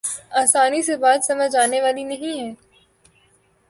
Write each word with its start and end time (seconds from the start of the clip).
آسانی 0.31 0.81
سے 0.81 0.95
بات 0.97 1.19
سمجھ 1.25 1.55
آنے 1.55 1.81
والی 1.81 2.03
نہیں 2.03 2.39
ہے۔ 2.39 2.51